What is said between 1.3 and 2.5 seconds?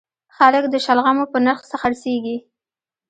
په نرخ خرڅیږي